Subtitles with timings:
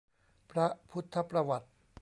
[0.51, 1.67] พระพุทธประวัติ